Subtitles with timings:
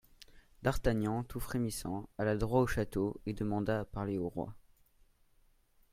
[0.63, 4.55] D'Artagnan, tout frémissant alla, droit au château et demanda à parler au roi.